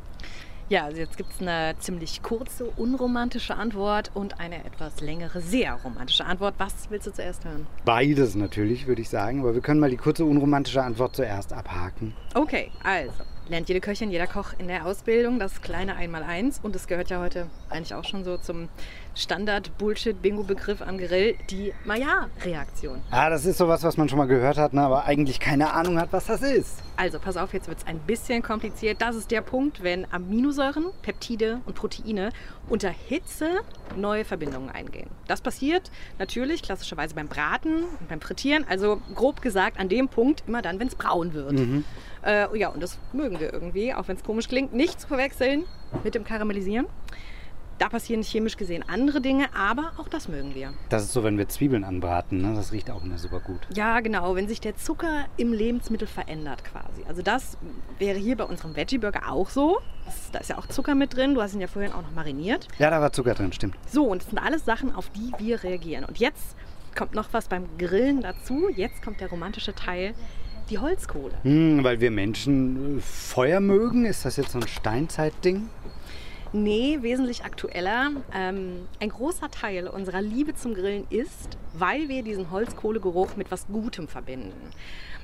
[0.69, 5.73] Ja, also jetzt gibt es eine ziemlich kurze, unromantische Antwort und eine etwas längere, sehr
[5.73, 6.55] romantische Antwort.
[6.57, 7.67] Was willst du zuerst hören?
[7.83, 9.41] Beides natürlich, würde ich sagen.
[9.41, 12.13] Aber wir können mal die kurze, unromantische Antwort zuerst abhaken.
[12.33, 16.59] Okay, also lernt jede Köchin, jeder Koch in der Ausbildung das kleine Einmaleins.
[16.63, 18.69] Und es gehört ja heute eigentlich auch schon so zum
[19.15, 23.01] Standard-Bullshit-Bingo-Begriff am Grill, die Maillard-Reaktion.
[23.11, 25.99] Ah, das ist sowas, was man schon mal gehört hat, ne, aber eigentlich keine Ahnung
[25.99, 26.81] hat, was das ist.
[26.95, 29.01] Also, pass auf, jetzt wird es ein bisschen kompliziert.
[29.01, 32.29] Das ist der Punkt, wenn Aminosäuren, Peptide und Proteine
[32.69, 33.61] unter Hitze
[33.95, 35.09] neue Verbindungen eingehen.
[35.27, 40.43] Das passiert natürlich klassischerweise beim Braten und beim Frittieren, also grob gesagt an dem Punkt
[40.47, 41.53] immer dann, wenn es braun wird.
[41.53, 41.83] Mhm.
[42.25, 45.65] Äh, ja, und das mögen wir irgendwie, auch wenn es komisch klingt, nicht zu verwechseln
[46.03, 46.87] mit dem Karamellisieren.
[47.83, 50.73] Da passieren chemisch gesehen andere Dinge, aber auch das mögen wir.
[50.87, 52.53] Das ist so, wenn wir Zwiebeln anbraten, ne?
[52.55, 53.59] das riecht auch immer super gut.
[53.75, 57.03] Ja, genau, wenn sich der Zucker im Lebensmittel verändert quasi.
[57.09, 57.57] Also das
[57.99, 59.81] wäre hier bei unserem Veggie-Burger auch so.
[60.05, 62.13] Das, da ist ja auch Zucker mit drin, du hast ihn ja vorhin auch noch
[62.13, 62.69] mariniert.
[62.79, 63.75] Ja, da war Zucker drin, stimmt.
[63.85, 66.05] So, und das sind alles Sachen, auf die wir reagieren.
[66.05, 66.55] Und jetzt
[66.95, 68.69] kommt noch was beim Grillen dazu.
[68.73, 70.13] Jetzt kommt der romantische Teil
[70.69, 71.33] die Holzkohle.
[71.43, 74.05] Hm, weil wir Menschen Feuer mögen?
[74.05, 75.69] Ist das jetzt so ein Steinzeitding?
[76.53, 78.11] Nee, wesentlich aktueller.
[78.31, 83.65] Ähm, ein großer Teil unserer Liebe zum Grillen ist, weil wir diesen Holzkohlegeruch mit was
[83.67, 84.53] Gutem verbinden.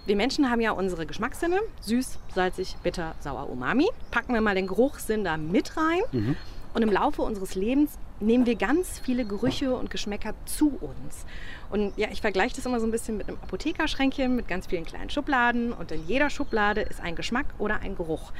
[0.07, 3.87] Wir Menschen haben ja unsere Geschmackssinne, süß, salzig, bitter, sauer, umami.
[4.09, 6.01] Packen wir mal den Geruchssinn da mit rein.
[6.11, 6.35] Mhm.
[6.73, 11.25] Und im Laufe unseres Lebens nehmen wir ganz viele Gerüche und Geschmäcker zu uns.
[11.69, 14.85] Und ja, ich vergleiche das immer so ein bisschen mit einem Apothekerschränkchen mit ganz vielen
[14.85, 15.73] kleinen Schubladen.
[15.73, 18.31] Und in jeder Schublade ist ein Geschmack oder ein Geruch.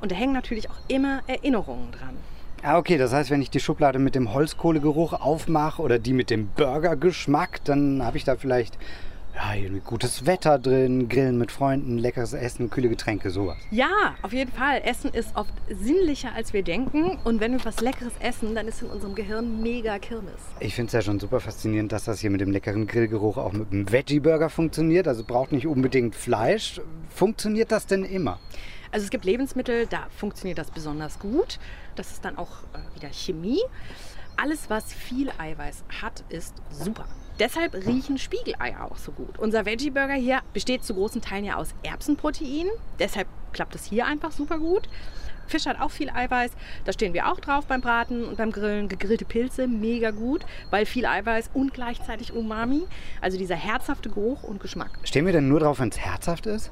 [0.00, 2.16] Und da hängen natürlich auch immer Erinnerungen dran.
[2.68, 6.30] Ah, okay, das heißt, wenn ich die Schublade mit dem Holzkohlegeruch aufmache oder die mit
[6.30, 8.76] dem Burgergeschmack, dann habe ich da vielleicht
[9.36, 13.56] ja, gutes Wetter drin, Grillen mit Freunden, leckeres Essen, kühle Getränke, sowas.
[13.70, 14.82] Ja, auf jeden Fall.
[14.84, 17.20] Essen ist oft sinnlicher, als wir denken.
[17.22, 20.40] Und wenn wir was Leckeres essen, dann ist in unserem Gehirn mega Kirmes.
[20.58, 23.52] Ich finde es ja schon super faszinierend, dass das hier mit dem leckeren Grillgeruch auch
[23.52, 25.06] mit einem Veggie-Burger funktioniert.
[25.06, 26.80] Also braucht nicht unbedingt Fleisch.
[27.10, 28.40] Funktioniert das denn immer?
[28.96, 31.58] Also es gibt Lebensmittel, da funktioniert das besonders gut.
[31.96, 33.60] Das ist dann auch äh, wieder Chemie.
[34.38, 37.04] Alles, was viel Eiweiß hat, ist super.
[37.38, 39.38] Deshalb riechen Spiegeleier auch so gut.
[39.38, 42.68] Unser Veggie Burger hier besteht zu großen Teilen ja aus Erbsenprotein.
[42.98, 44.88] Deshalb klappt es hier einfach super gut.
[45.46, 46.52] Fisch hat auch viel Eiweiß.
[46.86, 48.88] Da stehen wir auch drauf beim Braten und beim Grillen.
[48.88, 52.84] Gegrillte Pilze, mega gut, weil viel Eiweiß und gleichzeitig Umami.
[53.20, 54.92] Also dieser herzhafte Geruch und Geschmack.
[55.02, 56.70] Stehen wir denn nur drauf, wenn es herzhaft ist?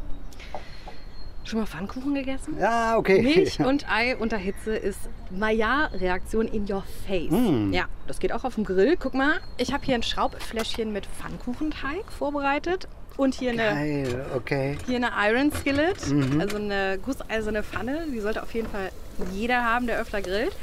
[1.44, 2.56] Schon mal Pfannkuchen gegessen?
[2.58, 3.20] Ja, okay.
[3.20, 4.98] Milch und Ei unter Hitze ist
[5.30, 7.30] Maillard-Reaktion in your face.
[7.30, 7.72] Mm.
[7.72, 8.96] Ja, das geht auch auf dem Grill.
[8.98, 12.88] Guck mal, ich habe hier ein Schraubfläschchen mit Pfannkuchenteig vorbereitet.
[13.16, 14.76] Und hier eine, Geil, okay.
[14.86, 16.40] hier eine Iron Skillet, Mhm.
[16.40, 18.06] also eine gusseiserne Pfanne.
[18.12, 18.90] Die sollte auf jeden Fall
[19.32, 20.56] jeder haben, der öfter grillt.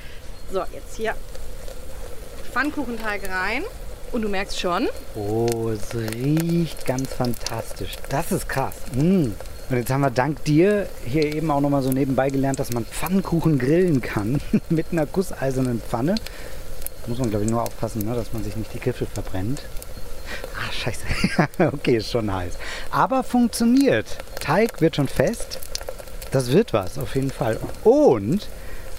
[0.52, 1.16] So, jetzt hier
[2.52, 3.64] Pfannkuchenteig rein.
[4.12, 7.94] Und du merkst schon, Oh, es riecht ganz fantastisch.
[8.10, 8.76] Das ist krass.
[8.94, 9.28] Mm.
[9.72, 12.84] Und jetzt haben wir dank dir hier eben auch nochmal so nebenbei gelernt, dass man
[12.84, 16.16] Pfannkuchen grillen kann mit einer gusseisernen Pfanne.
[17.08, 19.64] Muss man, glaube ich, nur aufpassen, ne, dass man sich nicht die Griffel verbrennt.
[20.58, 21.06] Ah, scheiße.
[21.74, 22.56] okay, ist schon heiß.
[22.92, 24.18] Aber funktioniert.
[24.42, 25.60] Teig wird schon fest.
[26.32, 27.58] Das wird was, auf jeden Fall.
[27.86, 28.50] Und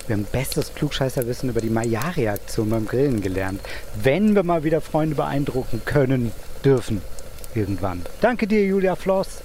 [0.06, 3.61] wir haben bestes Klugscheißerwissen über die Maillard-Reaktion beim Grillen gelernt.
[4.02, 6.32] Wenn wir mal wieder Freunde beeindrucken können,
[6.64, 7.02] dürfen.
[7.54, 8.00] Irgendwann.
[8.22, 9.42] Danke dir, Julia Floss.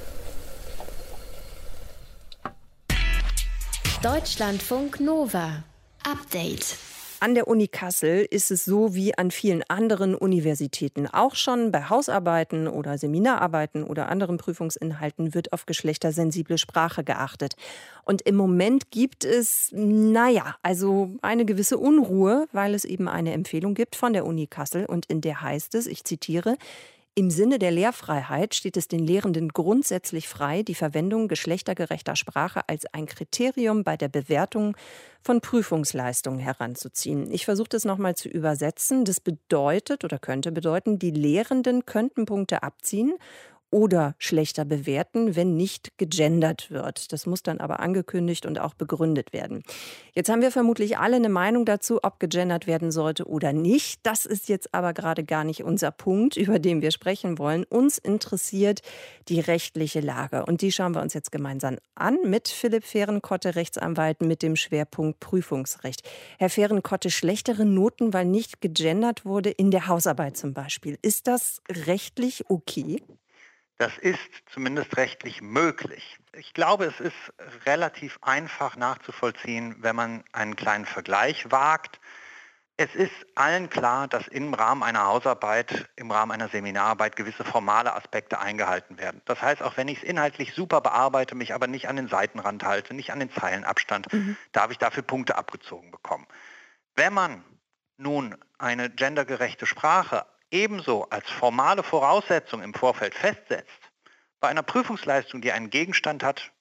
[4.04, 5.64] Deutschlandfunk Nova.
[6.04, 6.78] Update.
[7.20, 11.72] An der Uni Kassel ist es so wie an vielen anderen Universitäten auch schon.
[11.72, 17.56] Bei Hausarbeiten oder Seminararbeiten oder anderen Prüfungsinhalten wird auf geschlechtersensible Sprache geachtet.
[18.04, 23.74] Und im Moment gibt es, naja, also eine gewisse Unruhe, weil es eben eine Empfehlung
[23.74, 26.56] gibt von der Uni Kassel und in der heißt es, ich zitiere,
[27.18, 32.86] im Sinne der Lehrfreiheit steht es den Lehrenden grundsätzlich frei, die Verwendung geschlechtergerechter Sprache als
[32.94, 34.78] ein Kriterium bei der Bewertung
[35.24, 37.32] von Prüfungsleistungen heranzuziehen.
[37.32, 39.04] Ich versuche das nochmal zu übersetzen.
[39.04, 43.16] Das bedeutet oder könnte bedeuten, die Lehrenden könnten Punkte abziehen
[43.70, 47.12] oder schlechter bewerten, wenn nicht gegendert wird.
[47.12, 49.64] Das muss dann aber angekündigt und auch begründet werden.
[50.14, 54.00] Jetzt haben wir vermutlich alle eine Meinung dazu, ob gegendert werden sollte oder nicht.
[54.04, 57.66] Das ist jetzt aber gerade gar nicht unser Punkt, über den wir sprechen wollen.
[57.66, 58.82] Uns interessiert
[59.28, 64.22] die rechtliche Lage und die schauen wir uns jetzt gemeinsam an mit Philipp Fehrenkotte, Rechtsanwalt
[64.22, 66.04] mit dem Schwerpunkt Prüfungsrecht.
[66.40, 70.98] Herr Fehrenkotte, schlechtere Noten, weil nicht gegendert wurde in der Hausarbeit zum Beispiel.
[71.02, 73.02] Ist das rechtlich okay?
[73.78, 74.20] Das ist
[74.52, 76.18] zumindest rechtlich möglich.
[76.34, 77.34] Ich glaube, es ist
[77.68, 82.00] relativ einfach nachzuvollziehen, wenn man einen kleinen Vergleich wagt.
[82.80, 87.96] Es ist allen klar, dass im Rahmen einer Hausarbeit, im Rahmen einer Seminararbeit gewisse formale
[87.96, 89.22] Aspekte eingehalten werden.
[89.26, 92.64] Das heißt, auch wenn ich es inhaltlich super bearbeite, mich aber nicht an den Seitenrand
[92.64, 94.08] halte, nicht an den Zeilenabstand,
[94.52, 96.28] darf ich dafür Punkte abgezogen bekommen.
[96.96, 97.44] Wenn man
[97.98, 103.92] nun eine gendergerechte Sprache ebenso als formale Voraussetzung im Vorfeld festsetzt,
[104.40, 106.52] bei einer Prüfungsleistung, die einen Gegenstand hat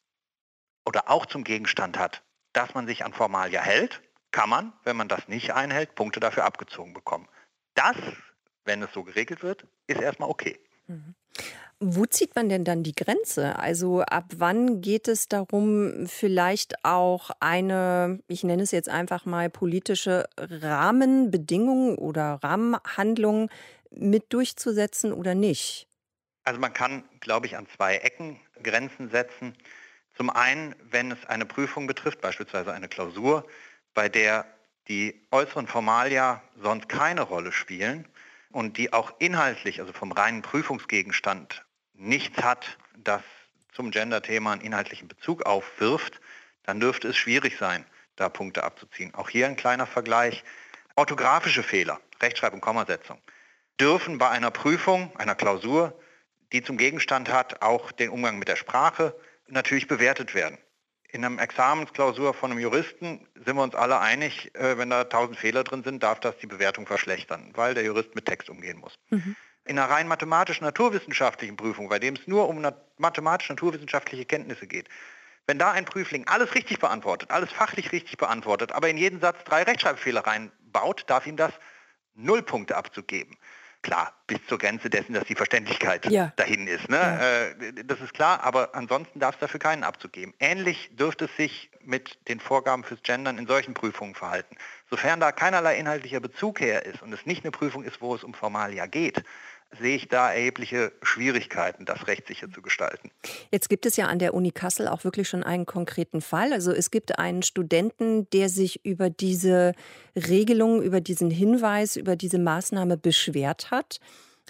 [0.85, 2.23] oder auch zum Gegenstand hat,
[2.53, 6.45] dass man sich an Formalia hält, kann man, wenn man das nicht einhält, Punkte dafür
[6.45, 7.29] abgezogen bekommen.
[7.75, 7.97] Das,
[8.65, 10.59] wenn es so geregelt wird, ist erstmal okay.
[11.79, 13.59] Wo zieht man denn dann die Grenze?
[13.59, 19.51] Also ab wann geht es darum, vielleicht auch eine, ich nenne es jetzt einfach mal
[19.51, 23.51] politische Rahmenbedingung oder Rahmenhandlung
[23.91, 25.89] mit durchzusetzen oder nicht?
[26.45, 29.57] Also man kann, glaube ich, an zwei Ecken Grenzen setzen.
[30.17, 33.47] Zum einen, wenn es eine Prüfung betrifft, beispielsweise eine Klausur,
[33.95, 34.47] bei der
[34.89, 38.07] die äußeren Formalia sonst keine Rolle spielen
[38.51, 43.23] und die auch inhaltlich, also vom reinen Prüfungsgegenstand, nichts hat, das
[43.73, 46.21] zum Gender-Thema einen inhaltlichen Bezug aufwirft,
[46.63, 47.85] dann dürfte es schwierig sein,
[48.17, 49.15] da Punkte abzuziehen.
[49.15, 50.45] Auch hier ein kleiner Vergleich.
[50.95, 53.21] Orthografische Fehler, Rechtschreibung, Kommasetzung,
[53.81, 55.99] dürfen bei einer Prüfung, einer Klausur,
[56.53, 59.15] die zum Gegenstand hat, auch den Umgang mit der Sprache,
[59.49, 60.59] natürlich bewertet werden.
[61.09, 65.39] in einem Examensklausur von einem Juristen sind wir uns alle einig, äh, wenn da tausend
[65.39, 68.99] Fehler drin sind, darf das die Bewertung verschlechtern, weil der Jurist mit Text umgehen muss.
[69.11, 69.35] Mhm.
[69.65, 72.65] In einer rein mathematisch-naturwissenschaftlichen Prüfung, bei dem es nur um
[72.99, 74.89] mathematisch-naturwissenschaftliche Kenntnisse geht,
[75.47, 79.43] wenn da ein Prüfling alles richtig beantwortet, alles fachlich richtig beantwortet, aber in jeden Satz
[79.45, 81.53] drei Rechtschreibfehler reinbaut, darf ihm das
[82.15, 83.37] null Punkte abzugeben.
[83.87, 86.33] Klar, bis zur Grenze dessen, dass die Verständlichkeit ja.
[86.35, 86.89] dahin ist.
[86.89, 86.97] Ne?
[86.97, 87.69] Ja.
[87.69, 90.35] Äh, das ist klar, aber ansonsten darf es dafür keinen abzugeben.
[90.41, 94.57] Ähnlich dürfte es sich mit den Vorgaben fürs Gendern in solchen Prüfungen verhalten.
[94.91, 98.25] Sofern da keinerlei inhaltlicher Bezug her ist und es nicht eine Prüfung ist, wo es
[98.25, 99.23] um Formalia geht,
[99.79, 103.11] sehe ich da erhebliche Schwierigkeiten, das rechtssicher zu gestalten.
[103.51, 106.53] Jetzt gibt es ja an der Uni Kassel auch wirklich schon einen konkreten Fall.
[106.53, 109.75] Also es gibt einen Studenten, der sich über diese
[110.15, 113.99] Regelung, über diesen Hinweis, über diese Maßnahme beschwert hat.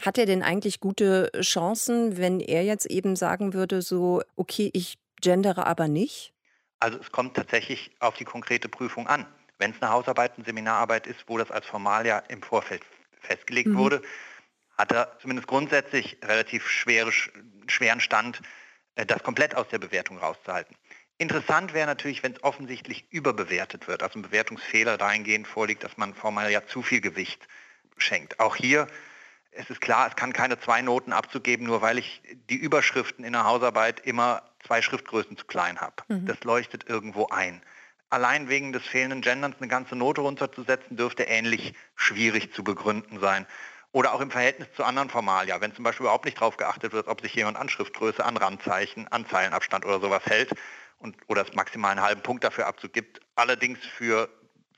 [0.03, 4.99] Hat er denn eigentlich gute Chancen, wenn er jetzt eben sagen würde, so, okay, ich
[5.23, 6.35] gendere aber nicht?
[6.79, 9.27] Also es kommt tatsächlich auf die konkrete Prüfung an.
[9.59, 12.83] Wenn es eine Hausarbeit, eine Seminararbeit ist, wo das als Formalia im Vorfeld
[13.21, 13.79] festgelegt mhm.
[13.79, 14.03] wurde,
[14.77, 17.13] hat er zumindest grundsätzlich relativ schwere,
[17.67, 18.43] schweren Stand,
[18.95, 20.77] äh, das komplett aus der Bewertung rauszuhalten.
[21.19, 26.15] Interessant wäre natürlich, wenn es offensichtlich überbewertet wird, also ein Bewertungsfehler dahingehend vorliegt, dass man
[26.15, 27.49] formal ja zu viel Gewicht
[27.97, 28.39] schenkt.
[28.39, 28.87] Auch hier
[29.57, 33.33] es ist klar, es kann keine zwei Noten abzugeben, nur weil ich die Überschriften in
[33.33, 35.97] der Hausarbeit immer zwei Schriftgrößen zu klein habe.
[36.09, 36.27] Mhm.
[36.27, 37.63] Das leuchtet irgendwo ein.
[38.09, 43.47] Allein wegen des fehlenden Genderns eine ganze Note runterzusetzen, dürfte ähnlich schwierig zu begründen sein.
[43.97, 47.09] Oder auch im Verhältnis zu anderen Formalia, wenn zum Beispiel überhaupt nicht darauf geachtet wird,
[47.09, 50.51] ob sich jemand an Schriftgröße, an Randzeichen, an Zeilenabstand oder sowas hält
[50.99, 54.29] und, oder es maximal einen halben Punkt dafür abzugibt, allerdings für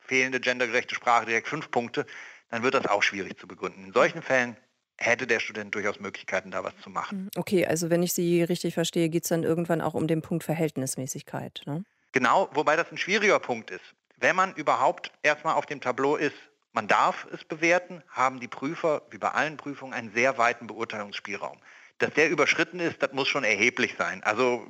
[0.03, 2.07] fehlende gendergerechte Sprache direkt fünf Punkte,
[2.51, 3.87] dann wird das auch schwierig zu begründen.
[3.87, 4.57] In solchen Fällen
[4.99, 7.23] hätte der Student durchaus Möglichkeiten, da was zu machen.
[7.23, 7.31] Mhm.
[7.35, 10.45] Okay, also wenn ich Sie richtig verstehe, geht es dann irgendwann auch um den Punkt
[10.45, 11.63] Verhältnismäßigkeit.
[11.67, 11.83] Ne?
[12.13, 13.97] Genau, wobei das ein schwieriger Punkt ist.
[14.17, 16.37] Wenn man überhaupt erstmal auf dem Tableau ist,
[16.79, 21.59] man darf es bewerten, haben die Prüfer, wie bei allen Prüfungen, einen sehr weiten Beurteilungsspielraum.
[21.99, 24.23] Dass der überschritten ist, das muss schon erheblich sein.
[24.23, 24.65] Also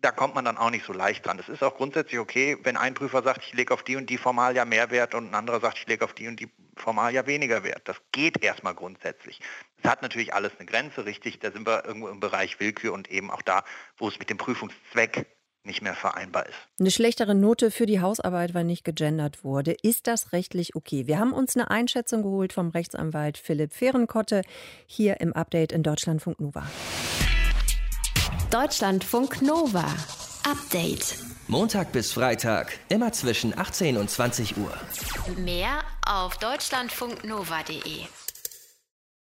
[0.00, 1.38] da kommt man dann auch nicht so leicht dran.
[1.38, 4.18] Es ist auch grundsätzlich okay, wenn ein Prüfer sagt, ich lege auf die und die
[4.18, 7.62] Formalia mehr Wert und ein anderer sagt, ich lege auf die und die Formalia weniger
[7.62, 7.82] Wert.
[7.84, 9.38] Das geht erstmal grundsätzlich.
[9.80, 13.08] Es hat natürlich alles eine Grenze, richtig, da sind wir irgendwo im Bereich Willkür und
[13.12, 13.62] eben auch da,
[13.96, 15.24] wo es mit dem Prüfungszweck
[15.64, 16.54] nicht mehr vereinbar ist.
[16.78, 19.72] Eine schlechtere Note für die Hausarbeit, weil nicht gegendert wurde.
[19.82, 21.06] Ist das rechtlich okay?
[21.06, 24.42] Wir haben uns eine Einschätzung geholt vom Rechtsanwalt Philipp Fehrenkotte
[24.86, 26.66] hier im Update in Deutschlandfunk Nova.
[28.50, 29.84] Deutschlandfunk Nova.
[30.48, 31.16] Update.
[31.48, 34.72] Montag bis Freitag, immer zwischen 18 und 20 Uhr.
[35.36, 38.06] Mehr auf deutschlandfunknova.de.